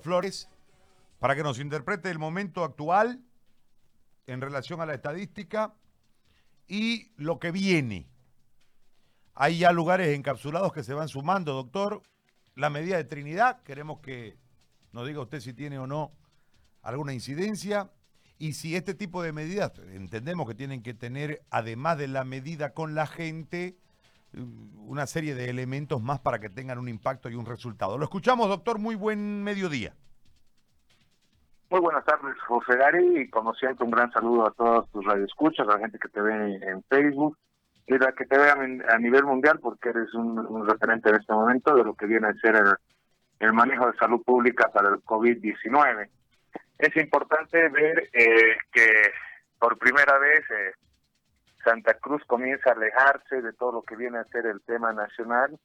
[0.00, 0.48] Flores
[1.18, 3.20] para que nos interprete el momento actual
[4.26, 5.74] en relación a la estadística
[6.66, 8.08] y lo que viene.
[9.34, 12.02] Hay ya lugares encapsulados que se van sumando, doctor.
[12.54, 14.38] La medida de Trinidad, queremos que
[14.92, 16.12] nos diga usted si tiene o no
[16.82, 17.90] alguna incidencia
[18.38, 22.74] y si este tipo de medidas, entendemos que tienen que tener, además de la medida
[22.74, 23.78] con la gente,
[24.34, 27.98] una serie de elementos más para que tengan un impacto y un resultado.
[27.98, 28.78] Lo escuchamos, doctor.
[28.78, 29.94] Muy buen mediodía.
[31.70, 35.66] Muy buenas tardes, José Gary, y como siempre un gran saludo a todos tus radioescuchas,
[35.66, 37.38] a la gente que te ve en Facebook
[37.86, 41.74] y la que te vean a nivel mundial, porque eres un, referente en este momento
[41.74, 42.62] de lo que viene a ser
[43.40, 46.10] el, manejo de salud pública para el COVID-19.
[46.78, 48.92] Es importante ver eh, que
[49.58, 50.72] por primera vez eh,
[51.64, 55.58] Santa Cruz comienza a alejarse de todo lo que viene a ser el tema nacional.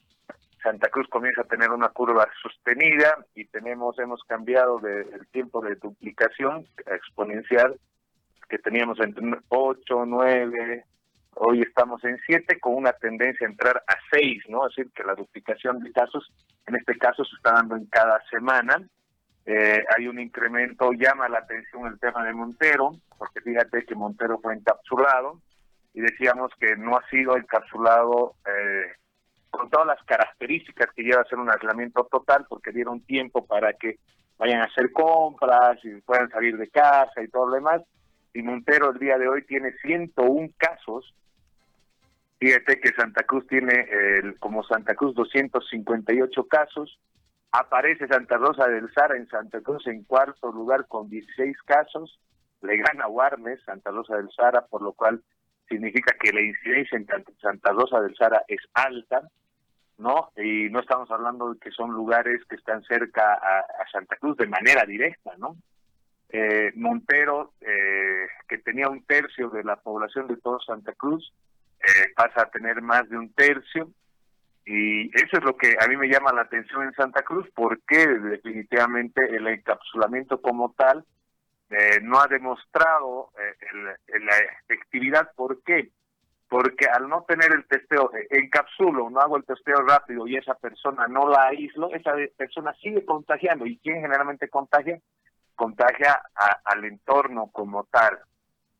[0.61, 5.75] Santa Cruz comienza a tener una curva sostenida y tenemos hemos cambiado del tiempo de
[5.75, 7.79] duplicación exponencial
[8.49, 10.85] que teníamos entre 8, 9,
[11.35, 14.67] hoy estamos en 7 con una tendencia a entrar a 6, ¿no?
[14.67, 16.31] Es decir, que la duplicación de casos
[16.65, 18.81] en este caso se está dando en cada semana.
[19.45, 24.39] Eh, hay un incremento, llama la atención el tema de Montero, porque fíjate que Montero
[24.39, 25.39] fue encapsulado,
[25.97, 28.93] y decíamos que no ha sido encapsulado eh,
[29.49, 33.73] con todas las características que lleva a ser un aislamiento total, porque dieron tiempo para
[33.73, 33.97] que
[34.37, 37.81] vayan a hacer compras y puedan salir de casa y todo lo demás.
[38.31, 41.15] Y Montero el día de hoy tiene 101 casos.
[42.37, 46.99] Fíjate que Santa Cruz tiene el, como Santa Cruz 258 casos.
[47.51, 52.19] Aparece Santa Rosa del Sara en Santa Cruz en cuarto lugar con 16 casos.
[52.61, 55.23] Le gana Warnes, Santa Rosa del Sara, por lo cual
[55.67, 57.07] significa que la incidencia en
[57.41, 59.27] Santa Rosa del Sara es alta,
[59.97, 60.31] ¿no?
[60.37, 64.47] Y no estamos hablando de que son lugares que están cerca a, Santa Cruz de
[64.47, 65.57] manera directa, ¿no?
[66.29, 71.33] Eh, Montero, eh, que tenía un tercio de la población de todo Santa Cruz,
[71.79, 73.89] eh, pasa a tener más de un tercio.
[74.65, 78.05] Y eso es lo que a mí me llama la atención en Santa Cruz, porque
[78.05, 81.05] definitivamente el encapsulamiento como tal
[81.69, 85.31] eh, no ha demostrado eh, la efectividad.
[85.35, 85.91] ¿Por qué?
[86.47, 90.53] Porque al no tener el testeo, eh, encapsulo, no hago el testeo rápido y esa
[90.55, 93.65] persona no la aíslo, esa persona sigue contagiando.
[93.65, 94.99] ¿Y quién generalmente contagia?
[95.55, 96.21] Contagia
[96.65, 98.19] al entorno como tal.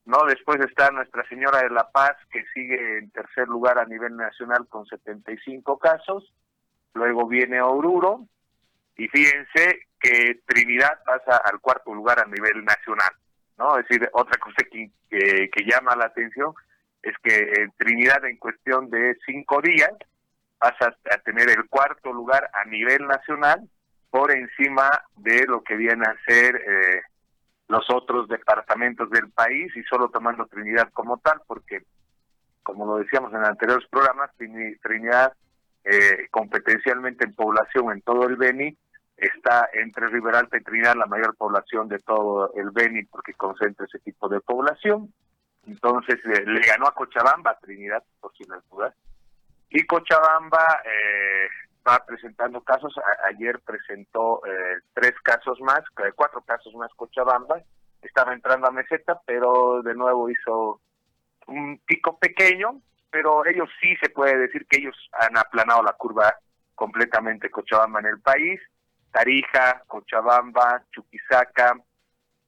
[0.05, 0.23] ¿no?
[0.25, 4.65] Después está Nuestra Señora de la Paz, que sigue en tercer lugar a nivel nacional
[4.69, 6.31] con 75 casos.
[6.93, 8.27] Luego viene Oruro.
[8.97, 13.11] Y fíjense que Trinidad pasa al cuarto lugar a nivel nacional,
[13.57, 13.77] ¿no?
[13.77, 16.53] Es decir, otra cosa que, que, llama la atención
[17.01, 19.91] es que Trinidad en cuestión de cinco días
[20.57, 23.69] pasa a tener el cuarto lugar a nivel nacional
[24.09, 27.01] por encima de lo que viene a ser eh,
[27.67, 31.83] los otros departamentos del país y solo tomando Trinidad como tal, porque
[32.63, 35.33] como lo decíamos en anteriores programas, Trinidad
[35.83, 38.75] eh, competencialmente en población en todo el Beni
[39.17, 43.99] está entre Riberalta y Trinidad la mayor población de todo el Beni porque concentra ese
[43.99, 45.11] tipo de población.
[45.65, 48.93] Entonces eh, le ganó a Cochabamba, Trinidad, por si las dudas.
[49.69, 51.47] Y Cochabamba eh,
[51.85, 52.93] va presentando casos.
[53.25, 55.81] ayer presentó eh, tres casos más,
[56.15, 57.61] cuatro casos más Cochabamba.
[58.01, 60.79] Estaba entrando a meseta, pero de nuevo hizo
[61.47, 66.35] un pico pequeño, pero ellos sí se puede decir que ellos han aplanado la curva
[66.75, 68.61] completamente Cochabamba en el país
[69.17, 71.75] Tarija, Cochabamba, Chuquisaca,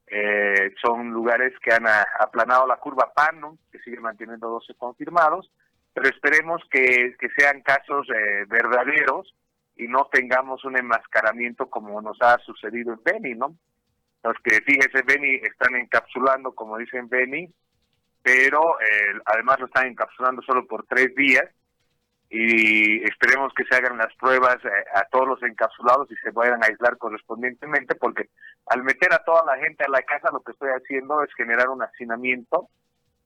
[0.05, 5.51] eh, son lugares que han aplanado la curva Pano, que sigue manteniendo 12 confirmados,
[5.93, 9.33] pero esperemos que, sean casos eh, verdaderos
[9.77, 13.55] y no tengamos un enmascaramiento como nos ha sucedido en Beni, ¿no?
[14.23, 17.51] Los que, fíjese, Beni están encapsulando, como dicen Beni,
[18.21, 21.49] pero eh, además lo están encapsulando solo por tres días
[22.29, 26.63] y esperemos que se hagan las pruebas eh, a todos los encapsulados y se puedan
[26.63, 28.29] aislar correspondientemente, porque
[28.67, 31.69] al meter a toda la gente a la casa lo que estoy haciendo es generar
[31.69, 32.69] un hacinamiento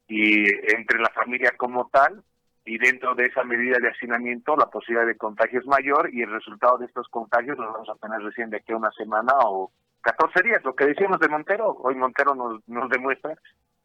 [0.07, 2.23] y entre la familia como tal
[2.65, 6.31] y dentro de esa medida de hacinamiento la posibilidad de contagio es mayor y el
[6.31, 9.71] resultado de estos contagios lo vamos a tener recién de aquí a una semana o
[10.01, 10.63] 14 días.
[10.63, 13.35] Lo que decíamos de Montero, hoy Montero nos, nos demuestra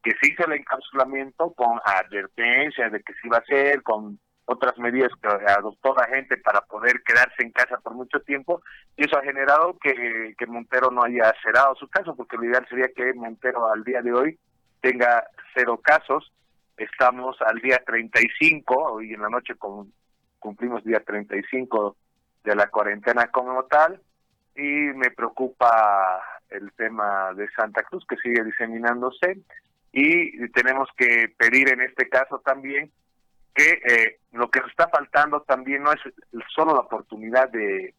[0.02, 4.78] que se hizo el encapsulamiento con advertencia de que se iba a hacer, con otras
[4.78, 8.62] medidas que adoptó la gente para poder quedarse en casa por mucho tiempo
[8.96, 12.88] y eso ha generado que, Montero no haya cerrado su caso porque lo ideal sería
[12.96, 14.38] que Montero al día de hoy
[14.80, 15.24] tenga
[15.54, 16.32] cero casos.
[16.78, 19.92] Estamos al día 35 hoy en la noche con,
[20.38, 21.94] cumplimos día 35
[22.44, 24.00] de la cuarentena como tal
[24.56, 29.42] y me preocupa el tema de Santa Cruz que sigue diseminándose
[29.92, 32.90] y tenemos que pedir en este caso también
[33.58, 35.98] que eh, lo que nos está faltando también no es
[36.54, 37.92] solo la oportunidad de,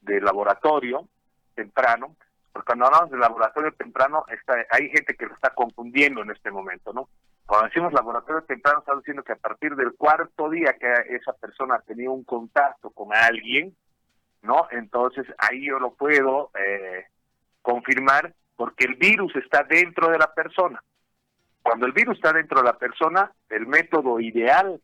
[0.00, 1.06] de laboratorio
[1.54, 2.16] temprano,
[2.50, 6.50] porque cuando hablamos de laboratorio temprano está, hay gente que lo está confundiendo en este
[6.50, 7.10] momento, ¿no?
[7.44, 11.74] Cuando decimos laboratorio temprano, estamos diciendo que a partir del cuarto día que esa persona
[11.74, 13.76] ha tenido un contacto con alguien,
[14.40, 14.66] ¿no?
[14.70, 17.04] Entonces ahí yo lo puedo eh,
[17.60, 20.82] confirmar porque el virus está dentro de la persona.
[21.70, 24.80] Cuando el virus está dentro de la persona, el método ideal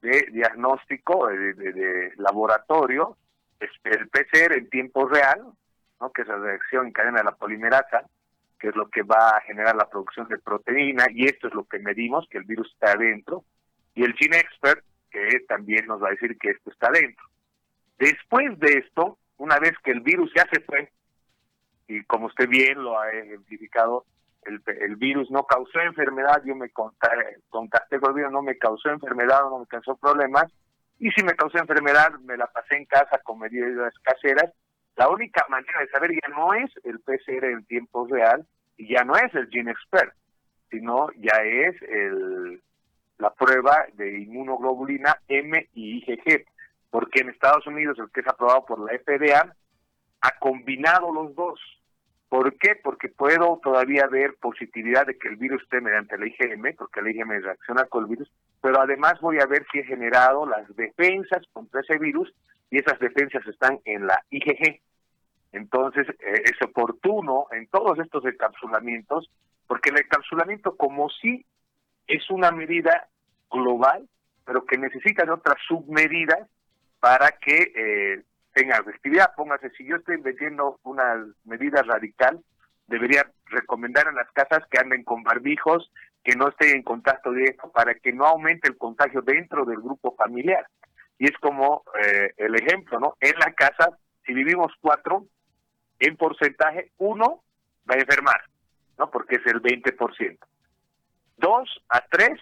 [0.00, 3.18] de diagnóstico, de, laboratorio,
[3.60, 5.42] es el PCR en tiempo real,
[6.14, 8.06] que es la reacción en cadena de la polimerasa,
[8.58, 11.64] que es lo que va a generar la producción de proteína, y esto es lo
[11.64, 13.44] que medimos, que el virus está adentro,
[13.94, 17.26] y el Gene Expert, que también nos va a decir que esto está adentro.
[17.98, 20.90] Después de esto, una vez que el virus ya se fue,
[21.88, 24.06] y como usted bien lo ha identificado,
[24.46, 28.90] el, el virus no causó enfermedad, yo me contacté con el virus, no me causó
[28.90, 30.46] enfermedad, no me causó problemas,
[30.98, 34.52] y si me causó enfermedad, me la pasé en casa con medidas caseras,
[34.96, 38.46] la única manera de saber ya no es el PCR en tiempo real
[38.76, 40.14] y ya no es el Gene Expert,
[40.70, 42.62] sino ya es el,
[43.18, 46.44] la prueba de inmunoglobulina M y IgG,
[46.90, 49.56] porque en Estados Unidos el que es aprobado por la FDA
[50.20, 51.60] ha combinado los dos.
[52.32, 52.76] ¿Por qué?
[52.82, 57.10] Porque puedo todavía ver positividad de que el virus esté mediante la IgM, porque la
[57.10, 58.32] IgM reacciona con el virus,
[58.62, 62.32] pero además voy a ver si he generado las defensas contra ese virus
[62.70, 64.80] y esas defensas están en la IgG.
[65.52, 69.30] Entonces, eh, es oportuno en todos estos encapsulamientos,
[69.66, 71.44] porque el encapsulamiento como sí
[72.06, 73.08] es una medida
[73.50, 74.08] global,
[74.46, 76.48] pero que necesita de otras submedidas
[76.98, 79.34] para que eh, tenga efectividad.
[79.36, 82.40] Póngase, si yo estoy metiendo una medida radical,
[82.86, 85.90] debería recomendar a las casas que anden con barbijos,
[86.24, 90.14] que no estén en contacto directo, para que no aumente el contagio dentro del grupo
[90.16, 90.66] familiar.
[91.18, 93.16] Y es como eh, el ejemplo, ¿no?
[93.20, 95.26] En la casa, si vivimos cuatro,
[95.98, 97.42] en porcentaje, uno
[97.88, 98.42] va a enfermar,
[98.98, 99.10] ¿no?
[99.10, 100.38] Porque es el 20%.
[101.36, 102.38] Dos a tres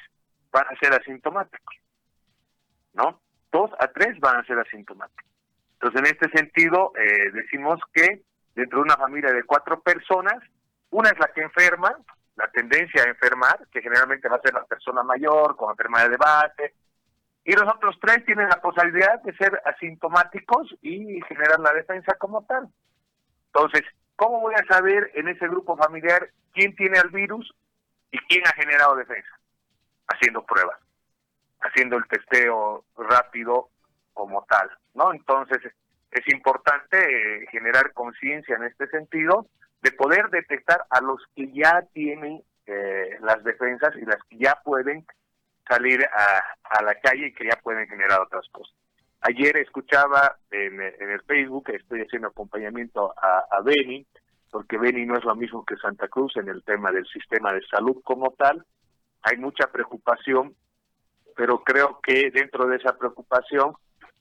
[0.51, 1.77] van a ser asintomáticos,
[2.95, 3.21] ¿no?
[3.53, 5.30] Dos a tres van a ser asintomáticos.
[5.81, 8.23] Entonces, en este sentido, eh, decimos que
[8.55, 10.37] dentro de una familia de cuatro personas,
[10.91, 11.97] una es la que enferma,
[12.37, 16.19] la tendencia a enfermar, que generalmente va a ser la persona mayor, con enfermedad de
[16.19, 16.75] base,
[17.45, 22.45] y los otros tres tienen la posibilidad de ser asintomáticos y generar la defensa como
[22.45, 22.69] tal.
[23.47, 23.83] Entonces,
[24.17, 27.55] ¿cómo voy a saber en ese grupo familiar quién tiene el virus
[28.11, 29.41] y quién ha generado defensa?
[30.09, 30.79] Haciendo pruebas,
[31.63, 33.71] haciendo el testeo rápido
[34.21, 35.15] como tal, ¿no?
[35.15, 35.61] Entonces,
[36.11, 39.47] es importante eh, generar conciencia en este sentido
[39.81, 44.61] de poder detectar a los que ya tienen eh, las defensas y las que ya
[44.63, 45.07] pueden
[45.67, 48.75] salir a, la calle y que ya pueden generar otras cosas.
[49.23, 54.07] Ayer escuchaba en, el Facebook, estoy haciendo acompañamiento a, a Beni,
[54.51, 57.63] porque Beni no es lo mismo que Santa Cruz en el tema del sistema de
[57.69, 58.67] salud como tal.
[59.23, 60.55] Hay mucha preocupación,
[61.37, 63.75] pero creo que dentro de esa preocupación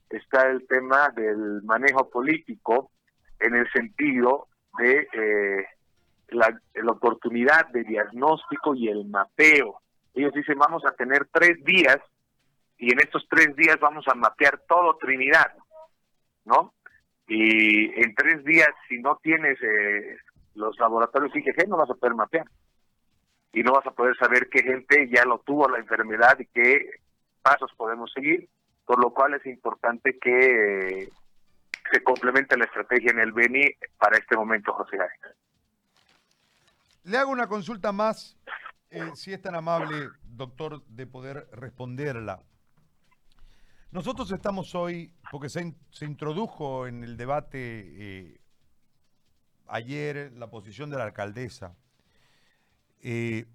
[0.10, 2.92] está el tema del manejo político
[3.40, 4.48] en el sentido
[4.78, 5.66] de eh,
[6.30, 9.82] la, la oportunidad de diagnóstico y el mapeo
[10.14, 11.98] ellos dicen, vamos a tener tres días
[12.78, 15.54] y en estos tres días vamos a mapear todo Trinidad,
[16.46, 16.74] ¿no?
[17.28, 20.18] Y en tres días, si no tienes eh,
[20.56, 22.46] los laboratorios IgG, no vas a poder mapear.
[23.54, 27.02] Y no vas a poder saber qué gente ya lo tuvo la enfermedad y qué
[27.42, 28.50] pasos podemos seguir,
[28.90, 31.10] por lo cual es importante que
[31.92, 34.98] se complemente la estrategia en el BENI para este momento, José
[37.04, 38.36] Le hago una consulta más
[38.90, 42.42] eh, si es tan amable, doctor, de poder responderla.
[43.92, 45.72] Nosotros estamos hoy, porque se,
[46.04, 48.42] introdujo en el debate eh,
[49.68, 51.76] ayer la posición de la alcaldesa.
[53.02, 53.46] Eh,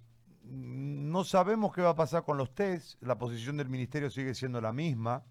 [0.44, 4.60] no sabemos qué va a pasar con los test, la posición del ministerio sigue siendo
[4.60, 5.22] la misma.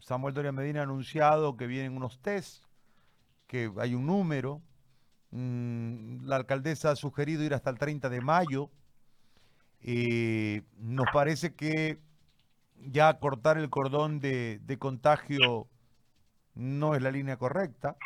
[0.00, 2.64] Samuel Doria Medina ha anunciado que vienen unos test,
[3.46, 4.62] que hay un número,
[5.32, 8.70] Mm, la alcaldesa ha sugerido ir hasta el 30 de mayo.
[9.80, 11.98] Eh, nos parece que
[12.76, 15.68] ya cortar el cordón de, contagio
[16.54, 17.96] no es la línea correcta.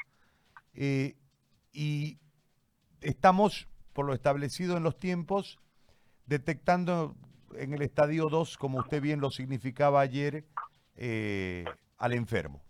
[0.75, 1.17] Eh,
[1.73, 2.19] y
[3.01, 5.59] estamos, por lo establecido en los tiempos,
[6.27, 7.17] detectando
[7.55, 10.45] en el estadio 2, como usted bien lo significaba ayer,
[10.97, 11.65] eh,
[11.97, 12.63] al enfermo.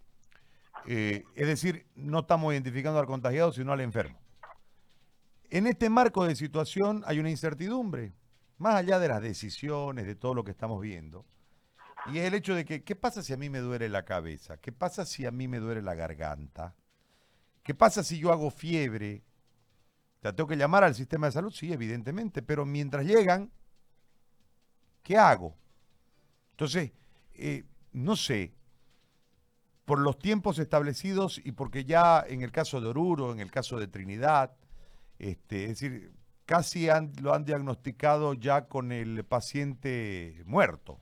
[0.86, 4.20] Eh, es decir, no estamos identificando al contagiado, sino al enfermo.
[5.50, 8.12] En este marco de situación hay una incertidumbre,
[8.58, 11.26] más allá de las decisiones, de todo lo que estamos viendo.
[12.12, 14.58] Y es el hecho de que, ¿qué pasa si a mí me duele la cabeza?
[14.58, 16.76] ¿Qué pasa si a mí me duele la garganta?
[17.64, 19.24] ¿Qué pasa si yo hago fiebre?
[20.32, 21.52] ¿Te tengo que llamar al sistema de salud?
[21.52, 23.50] Sí, evidentemente, pero mientras llegan,
[25.02, 25.56] ¿qué hago?
[26.52, 26.92] Entonces,
[27.34, 28.54] eh, no sé,
[29.84, 33.78] por los tiempos establecidos y porque ya en el caso de Oruro, en el caso
[33.78, 34.56] de Trinidad,
[35.18, 36.12] este, es decir,
[36.44, 36.88] casi
[37.20, 41.00] lo han diagnosticado ya con el paciente muerto.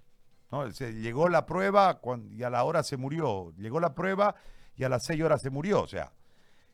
[0.51, 0.69] ¿no?
[0.69, 2.01] llegó la prueba
[2.31, 3.53] y a la hora se murió.
[3.57, 4.35] Llegó la prueba
[4.77, 5.83] y a las seis horas se murió.
[5.83, 6.13] O sea,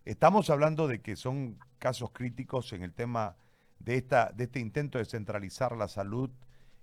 [0.04, 3.36] estamos hablando de que son casos críticos en el tema
[3.78, 6.30] de, esta, de este intento de centralizar la salud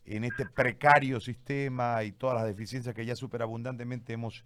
[0.05, 4.45] en este precario sistema y todas las deficiencias que ya superabundantemente hemos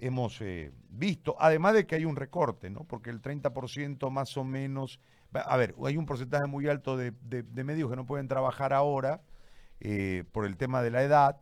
[0.00, 2.84] hemos eh, visto, además de que hay un recorte, ¿no?
[2.84, 4.98] Porque el 30% más o menos,
[5.32, 9.20] a ver, hay un porcentaje muy alto de, de, medios que no pueden trabajar ahora
[9.80, 11.36] eh, por el tema de la edad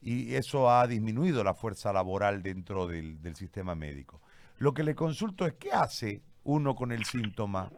[0.00, 4.20] y eso ha disminuido la fuerza laboral dentro del, sistema médico.
[4.58, 7.70] Lo que le consulto es qué hace uno con el síntoma,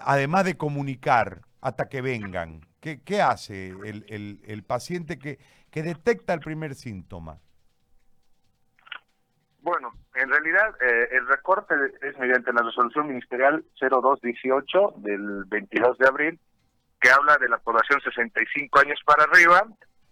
[0.00, 2.60] además de comunicar hasta que vengan.
[2.80, 5.38] ¿Qué, qué hace el, el, paciente que,
[5.70, 7.40] que detecta el primer síntoma?
[9.60, 16.06] Bueno, en realidad eh, el recorte es mediante la resolución ministerial 0218 del 22 de
[16.06, 16.40] abril,
[17.00, 19.66] que habla de la población 65 años para arriba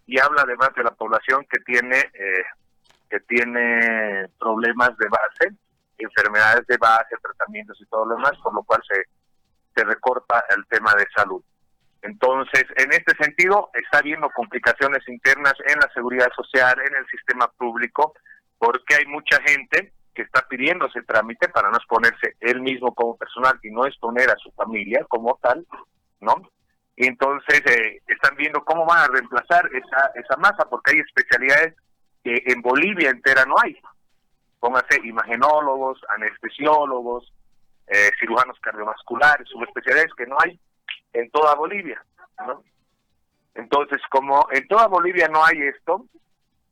[0.07, 2.45] y habla además de la población que tiene eh,
[3.13, 5.55] que tiene problemas de base,
[5.99, 9.05] enfermedades de base, tratamientos y todo lo demás, por lo cual se,
[9.77, 11.45] se recorta el tema de salud.
[12.01, 17.49] Entonces, en este sentido, está habiendo complicaciones internas en la seguridad social, en el sistema
[17.59, 18.15] público,
[18.57, 23.19] porque hay mucha gente que está pidiendo ese trámite para no exponerse él mismo como
[23.19, 25.67] personal y no exponer a su familia como tal,
[26.21, 26.37] ¿no?
[26.97, 31.75] Y entonces eh, están viendo cómo van a reemplazar esa, esa masa, porque hay especialidades
[32.23, 33.77] que en Bolivia entera no hay.
[34.61, 37.33] Póngase imagenólogos, anestesiólogos,
[37.89, 40.59] eh, cirujanos cardiovasculares, subespecialidades que no hay
[41.13, 42.03] en toda Bolivia,
[42.47, 42.63] ¿no?
[43.55, 46.07] Entonces, como en toda Bolivia no hay esto,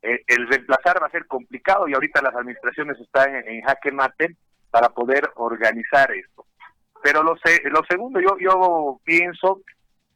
[0.01, 4.35] eh, el reemplazar va a ser complicado y ahorita las administraciones están en, jaque mate
[4.71, 6.45] para poder organizar esto.
[7.03, 9.61] Pero lo, lo segundo, yo, yo pienso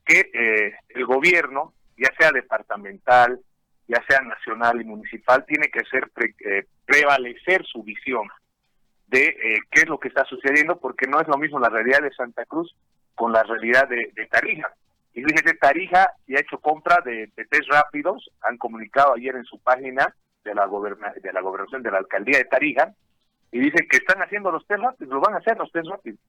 [0.03, 3.39] que eh, el gobierno, ya sea departamental,
[3.87, 6.09] ya sea nacional y municipal, tiene que hacer
[6.45, 8.27] eh, prevalecer su visión
[9.07, 12.11] de qué es lo que está sucediendo, porque no es lo mismo la realidad de
[12.13, 12.75] Santa Cruz
[13.13, 14.73] con la realidad de, de Tarija.
[15.15, 19.57] Y fíjese, Tarija ya ha hecho compra de, test rápidos, han comunicado ayer en su
[19.59, 20.13] página
[20.43, 22.93] de la, de la gobernación de la alcaldía de Tarija,
[23.51, 26.19] y dicen que están haciendo los test rápidos, lo van a hacer los test rápidos.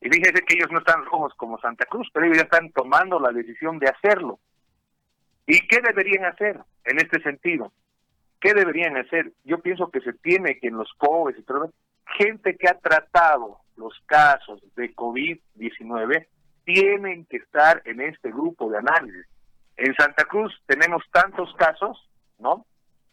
[0.00, 3.18] Y fíjese que ellos no están rojos como Santa Cruz, pero ellos ya están tomando
[3.18, 4.38] la decisión de hacerlo.
[5.46, 7.72] ¿Y qué deberían hacer en este sentido?
[8.40, 9.32] ¿Qué deberían hacer?
[9.44, 11.72] Yo pienso que se tiene que en los pobres y todo,
[12.18, 16.26] gente que ha tratado los casos de COVID-19
[16.64, 19.26] tienen que estar en este grupo de análisis.
[19.76, 22.66] En Santa Cruz tenemos tantos casos, ¿no?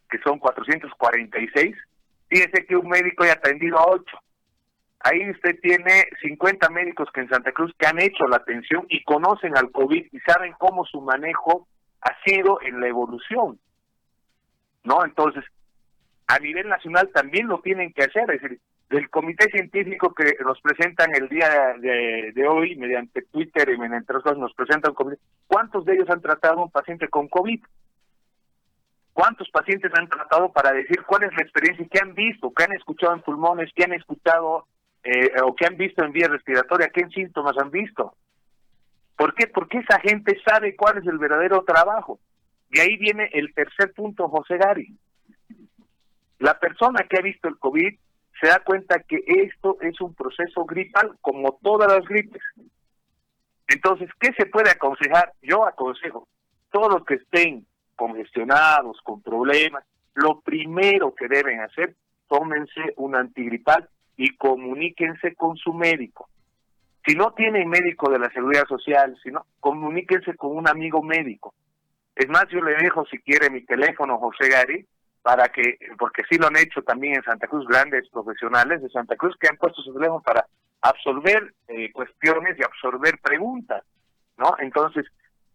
[0.10, 1.76] Que son 446.
[2.30, 4.06] Fíjese que un médico ha atendido a 8.
[5.02, 9.04] Ahí usted tiene 50 médicos que en Santa Cruz que han hecho la atención y
[9.04, 11.68] conocen al COVID y saben cómo su manejo
[12.04, 13.60] ha sido en la evolución.
[14.84, 15.06] ¿No?
[15.06, 15.44] Entonces,
[16.28, 18.30] a nivel nacional también lo tienen que hacer.
[18.32, 23.78] Es decir, del comité científico que nos presentan el día de, hoy mediante Twitter y
[23.78, 24.94] mediante otros nos presentan.
[25.48, 27.60] ¿Cuántos de ellos han tratado a un paciente con COVID?
[29.14, 32.74] ¿Cuántos pacientes han tratado para decir cuál es la experiencia que han visto, qué han
[32.74, 34.66] escuchado en pulmones, qué han escuchado
[35.04, 38.16] eh, o qué han visto en vía respiratoria, qué síntomas han visto?
[39.16, 39.48] ¿Por qué?
[39.48, 42.20] Porque esa gente sabe cuál es el verdadero trabajo.
[42.72, 44.98] Y ahí viene el tercer punto, José Gari.
[46.40, 47.96] La persona que ha visto el COVID
[48.42, 52.42] se da cuenta que esto es un proceso gripal como todas las gripes.
[53.68, 55.34] Entonces, ¿qué se puede aconsejar?
[55.42, 56.28] Yo aconsejo,
[56.72, 57.66] todos los que estén
[57.96, 61.96] congestionados, con problemas, lo primero que deben hacer,
[62.28, 66.30] tómense un antigripal y comuníquense con su médico.
[67.06, 71.54] Si no tienen médico de la seguridad social, si no, comuníquense con un amigo médico.
[72.16, 74.86] Es más, yo le dejo si quiere mi teléfono, José Gary,
[75.22, 79.16] para que, porque sí lo han hecho también en Santa Cruz grandes profesionales de Santa
[79.16, 80.46] Cruz que han puesto sus teléfonos para
[80.82, 83.84] absorber eh, cuestiones y absorber preguntas,
[84.38, 84.56] ¿no?
[84.60, 85.06] Entonces,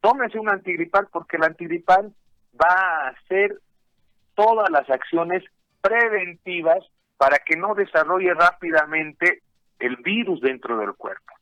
[0.00, 2.12] tómese un antigripal porque el antigripal
[2.60, 3.58] va a hacer
[4.34, 5.44] todas las acciones
[5.80, 6.84] preventivas
[7.18, 9.42] para que no desarrolle rápidamente
[9.78, 11.34] el virus dentro del cuerpo.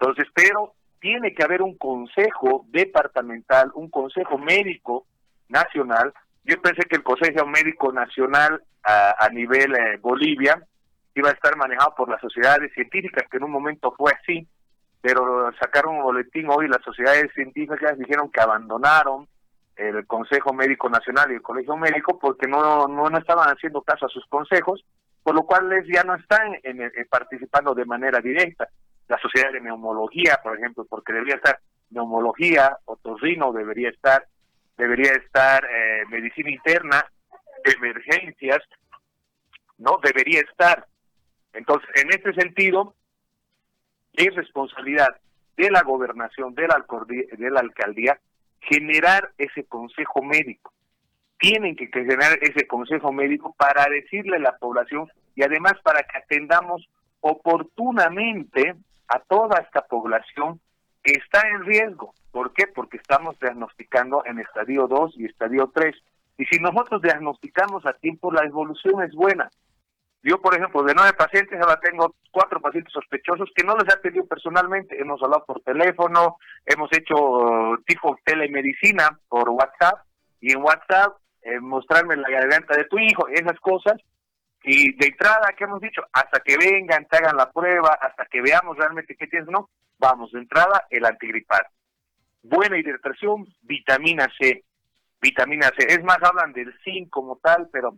[0.00, 5.06] Entonces, pero tiene que haber un consejo departamental, un consejo médico
[5.48, 6.12] nacional.
[6.44, 10.62] Yo pensé que el Consejo Médico Nacional a, nivel eh, Bolivia
[11.14, 14.46] iba a estar manejado por las sociedades científicas, que en un momento fue así,
[15.00, 19.28] pero sacaron un boletín hoy, las sociedades científicas dijeron que abandonaron
[19.76, 24.10] el Consejo Médico Nacional y el Colegio Médico porque no, no, estaban haciendo caso a
[24.10, 24.84] sus consejos,
[25.22, 28.68] por lo cual ya no están en, participando de manera directa.
[29.08, 31.58] La Sociedad de Neumología, por ejemplo, porque debería estar
[31.90, 34.26] neumología, otorrino debería estar,
[34.76, 37.04] debería estar eh, medicina interna,
[37.64, 38.60] emergencias,
[39.78, 40.86] no debería estar.
[41.52, 42.94] Entonces, en este sentido,
[44.12, 45.08] es responsabilidad
[45.56, 48.20] de la gobernación, de la, de la alcaldía,
[48.60, 50.72] generar ese consejo médico.
[51.38, 56.18] Tienen que generar ese consejo médico para decirle a la población y además para que
[56.18, 56.88] atendamos
[57.20, 58.74] oportunamente
[59.08, 60.60] a toda esta población
[61.02, 62.14] que está en riesgo.
[62.30, 62.66] ¿Por qué?
[62.66, 65.94] Porque estamos diagnosticando en estadio 2 y estadio 3.
[66.38, 69.50] Y si nosotros diagnosticamos a tiempo, la evolución es buena.
[70.22, 73.96] Yo, por ejemplo, de nueve pacientes, ahora tengo cuatro pacientes sospechosos que no les he
[73.96, 75.00] atendido personalmente.
[75.00, 80.04] Hemos hablado por teléfono, hemos hecho uh, tipo telemedicina por WhatsApp
[80.40, 83.94] y en WhatsApp eh, mostrarme la garganta de tu hijo, esas cosas.
[84.62, 86.02] Y de entrada, ¿qué hemos dicho?
[86.12, 90.32] Hasta que vengan, te hagan la prueba, hasta que veamos realmente qué tienes, no, vamos,
[90.32, 91.66] de entrada, el antigripal.
[92.42, 94.64] Buena hidratación, vitamina C.
[95.20, 95.86] Vitamina C.
[95.88, 97.96] Es más, hablan del zinc como tal, pero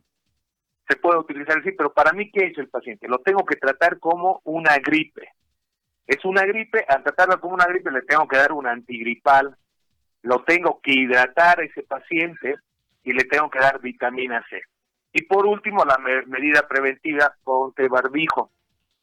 [0.88, 3.09] se puede utilizar así, pero para mí, ¿qué es el paciente?
[3.09, 5.29] Lo tengo que tratar como una gripe.
[6.07, 9.57] Es una gripe, al tratarlo como una gripe le tengo que dar un antigripal,
[10.23, 12.57] lo tengo que hidratar a ese paciente
[13.05, 14.61] y le tengo que dar vitamina C.
[15.12, 18.50] Y por último, la medida preventiva, ponte barbijo.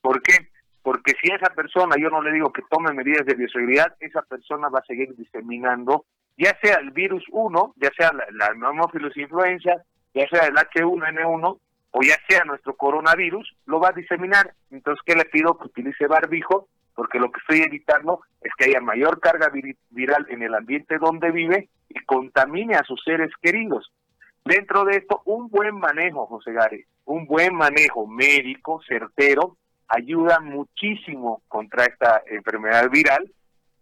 [0.01, 0.49] ¿Por qué?
[0.81, 4.69] Porque si esa persona, yo no le digo que tome medidas de bioseguridad, esa persona
[4.69, 6.05] va a seguir diseminando,
[6.37, 11.59] ya sea el virus 1, ya sea la, la influenza, ya sea el H1N1,
[11.91, 14.53] o ya sea nuestro coronavirus, lo va a diseminar.
[14.71, 15.57] Entonces, ¿qué le pido?
[15.57, 19.51] Que utilice barbijo, porque lo que estoy evitando es que haya mayor carga
[19.89, 23.91] viral en el ambiente donde vive y contamine a sus seres queridos.
[24.47, 29.57] Dentro de esto, un buen manejo, José Gárez, un buen manejo médico, certero,
[29.89, 33.29] ayuda muchísimo contra esta enfermedad viral,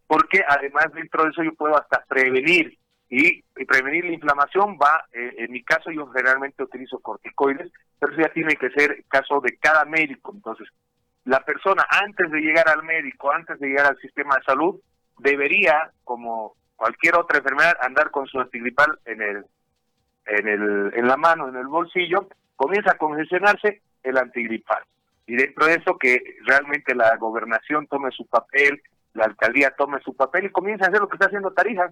[0.08, 5.36] porque además dentro de eso yo puedo hasta prevenir y, prevenir la inflamación va, eh,
[5.38, 9.58] en mi caso yo generalmente utilizo corticoides, pero eso ya tiene que ser caso de
[9.58, 10.32] cada médico.
[10.34, 10.68] Entonces,
[11.26, 14.82] la persona antes de llegar al médico, antes de llegar al sistema de salud,
[15.20, 19.46] debería, como cualquier otra enfermedad, andar con su antigripal en el,
[20.26, 24.84] en el, en la mano, en el bolsillo, comienza a congestionarse el antigripal.
[25.28, 28.82] Y dentro de eso que realmente la gobernación tome su papel,
[29.14, 31.92] la alcaldía tome su papel y comienza a hacer lo que está haciendo Tarija,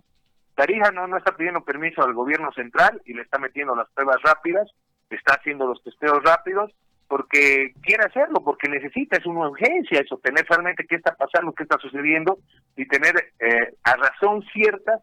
[0.56, 4.22] Tarija no, no está pidiendo permiso al gobierno central y le está metiendo las pruebas
[4.22, 4.70] rápidas,
[5.10, 6.72] está haciendo los testeos rápidos,
[7.08, 11.64] porque quiere hacerlo, porque necesita, es una urgencia eso, tener realmente qué está pasando, qué
[11.64, 12.40] está sucediendo
[12.76, 15.00] y tener eh, a razón cierta,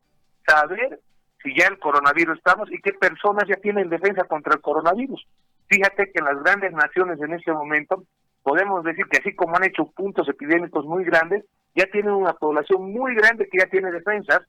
[0.47, 0.99] saber
[1.43, 5.27] si ya el coronavirus estamos y qué personas ya tienen defensa contra el coronavirus.
[5.69, 8.05] Fíjate que en las grandes naciones en este momento
[8.43, 12.93] podemos decir que así como han hecho puntos epidémicos muy grandes, ya tienen una población
[12.93, 14.43] muy grande que ya tiene defensas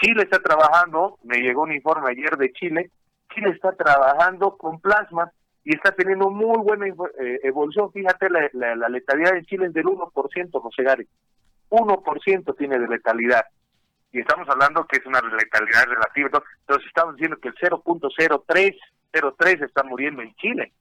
[0.00, 2.90] Chile está trabajando, me llegó un informe ayer de Chile,
[3.32, 5.30] Chile está trabajando con plasma
[5.64, 7.92] y está teniendo muy buena eh, evolución.
[7.92, 11.08] Fíjate, la, letalidad en Chile es del 1%, José Gary.
[11.70, 13.44] 1% tiene de letalidad.
[14.14, 16.40] Y estamos hablando que es una letalidad relativa.
[16.60, 20.72] Entonces, estamos diciendo que el 0.0303 está muriendo en Chile.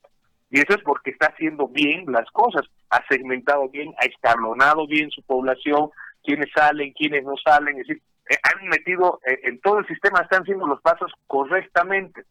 [0.52, 2.62] Y eso es porque está haciendo bien las cosas.
[2.92, 5.90] Ha segmentado bien, ha escalonado bien su población,
[6.24, 7.80] quiénes salen, quiénes no salen.
[7.80, 12.26] Es decir, eh, han metido eh, en todo el sistema, están haciendo los pasos correctamente.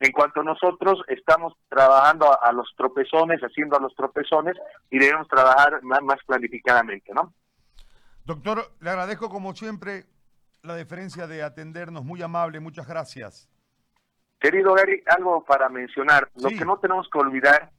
[0.00, 4.56] En cuanto nosotros estamos trabajando a, los tropezones, haciendo a los tropezones,
[4.90, 7.32] y debemos trabajar más, más planificadamente, ¿no?
[8.24, 10.17] Doctor, le agradezco como siempre
[10.62, 13.48] la deferencia de atendernos, muy amable, muchas gracias.
[14.40, 17.70] Querido Gary, algo para mencionar, lo que no tenemos que olvidar,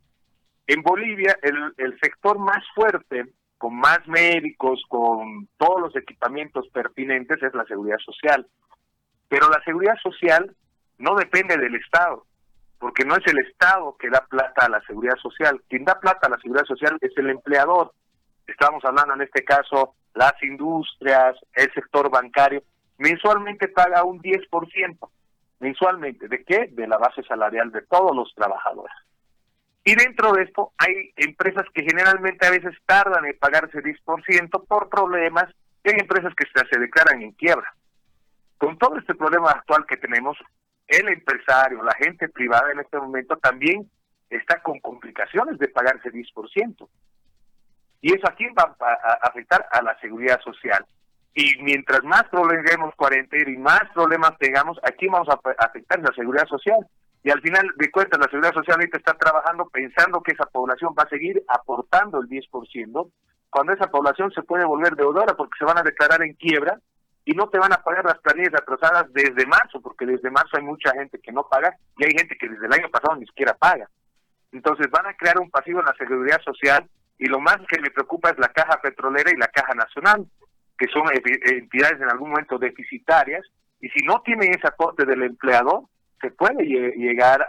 [0.68, 7.44] en Bolivia el, el sector más fuerte con más médicos, con todos los equipamientos pertinentes,
[7.44, 8.48] es la seguridad social.
[9.28, 10.56] Pero la seguridad social
[10.98, 12.26] no depende del Estado,
[12.80, 15.62] porque no es el Estado que da plata a la seguridad social.
[15.68, 17.94] Quien da plata a la seguridad social es el empleador.
[18.48, 22.64] Estamos hablando en este caso las industrias, el sector bancario.
[22.98, 25.10] Mensualmente paga un 10%.
[25.60, 26.28] Mensualmente.
[26.28, 26.68] ¿De qué?
[26.72, 28.94] De la base salarial de todos los trabajadores.
[29.84, 34.66] Y dentro de esto hay empresas que generalmente a veces tardan en pagar ese 10%
[34.68, 35.46] por problemas,
[35.84, 37.74] y hay empresas que se declaran en quiebra.
[38.58, 40.38] Con todo este problema actual que tenemos,
[40.88, 43.90] el empresario, la gente privada en este momento también
[44.30, 46.88] está con complicaciones de pagar ese 10%.
[48.02, 50.86] Y eso aquí va a afectar a la seguridad social.
[51.34, 56.48] Y mientras más prolonguemos cuarentena y más problemas tengamos, aquí vamos a afectar la seguridad
[56.48, 56.86] social.
[57.24, 60.96] Y al final de cuentas, la seguridad social ahorita está trabajando pensando que esa población
[60.98, 63.12] va a seguir aportando el 10%,
[63.50, 66.80] cuando esa población se puede volver deudora porque se van a declarar en quiebra
[67.26, 70.64] y no te van a pagar las planillas atrasadas desde marzo, porque desde marzo hay
[70.64, 73.54] mucha gente que no paga y hay gente que desde el año pasado ni siquiera
[73.54, 73.90] paga.
[74.52, 77.92] Entonces van a crear un pasivo en la seguridad social y lo más que me
[77.92, 80.26] preocupa es la caja petrolera y la caja nacional,
[80.78, 83.46] que son entidades en algún momento deficitarias
[83.82, 85.84] y si no tienen ese aporte del empleador,
[86.22, 87.48] se puede llegar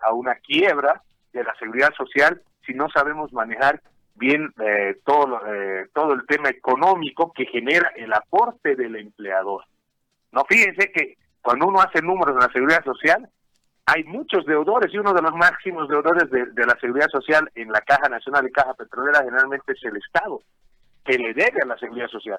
[0.00, 3.80] a, una quiebra de la seguridad social si no sabemos manejar
[4.14, 9.64] bien eh, todo, eh, todo el tema económico que genera el aporte del empleador.
[10.30, 13.28] No, fíjense que cuando uno hace números en la seguridad social,
[13.86, 17.80] hay muchos deudores y uno de los máximos deudores de, la seguridad social en la
[17.82, 20.40] Caja Nacional y Caja Petrolera generalmente es el Estado,
[21.04, 22.38] que le debe a la seguridad social.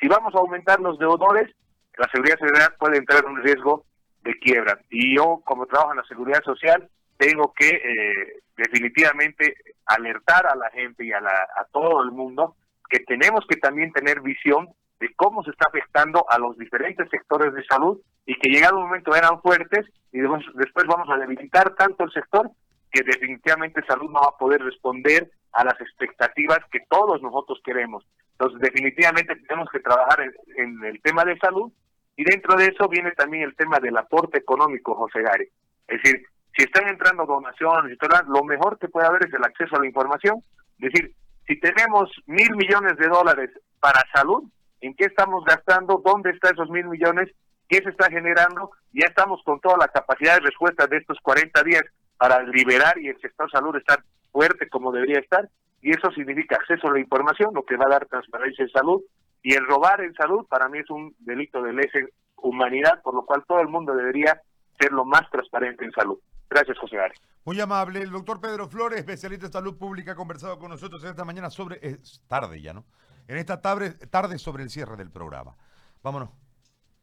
[0.00, 1.54] Si vamos a aumentar los deudores,
[1.98, 3.84] la seguridad social puede entrar en un riesgo
[4.22, 4.78] de quiebra.
[4.90, 9.56] Y yo, como trabajo en la seguridad social, tengo que eh, definitivamente
[9.86, 12.56] alertar a la gente y a, la, a todo el mundo
[12.88, 14.68] que tenemos que también tener visión
[15.00, 18.84] de cómo se está afectando a los diferentes sectores de salud y que llegado un
[18.84, 22.50] momento eran fuertes y después vamos a debilitar tanto el sector
[22.90, 28.06] que definitivamente salud no va a poder responder a las expectativas que todos nosotros queremos.
[28.32, 31.70] Entonces definitivamente tenemos que trabajar en, en el tema de salud
[32.16, 35.48] y dentro de eso viene también el tema del aporte económico, José Gary.
[35.86, 39.80] Es decir, si están entrando donaciones, lo mejor que puede haber es el acceso a
[39.80, 40.42] la información.
[40.78, 41.14] Es decir,
[41.46, 44.44] si tenemos mil millones de dólares para salud,
[44.80, 46.02] ¿en qué estamos gastando?
[46.04, 47.30] ¿Dónde están esos mil millones?
[47.68, 48.70] ¿Qué se está generando?
[48.92, 51.82] Ya estamos con toda la capacidad de respuesta de estos 40 días
[52.16, 55.48] para liberar y el sector salud estar fuerte como debería estar.
[55.82, 59.02] Y eso significa acceso a la información, lo que va a dar transparencia en salud.
[59.42, 61.98] Y el robar en salud para mí es un delito de lesa
[62.36, 64.40] humanidad, por lo cual todo el mundo debería
[64.78, 66.18] ser lo más transparente en salud.
[66.48, 67.14] Gracias, José Ari.
[67.44, 68.00] Muy amable.
[68.00, 71.78] El doctor Pedro Flores, especialista en salud pública, ha conversado con nosotros esta mañana sobre,
[71.80, 72.84] es tarde ya, ¿no?
[73.28, 75.56] En esta tarde, sobre el cierre del programa.
[76.02, 76.30] Vámonos.